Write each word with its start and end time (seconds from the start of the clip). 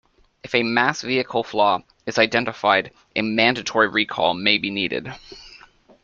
If 0.43 0.55
a 0.55 0.63
mass 0.63 1.03
vehicle 1.03 1.43
flaw 1.43 1.83
is 2.07 2.17
identified, 2.17 2.91
a 3.15 3.21
mandatory 3.21 3.87
recall 3.87 4.33
may 4.33 4.57
be 4.57 4.71
needed. 4.71 5.13